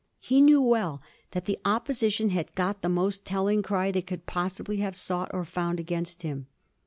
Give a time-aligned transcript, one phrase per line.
[0.19, 0.99] He knew well
[1.29, 5.45] that the Opposition had got the most telling cry they could possibly have sought or
[5.45, 6.47] found against him.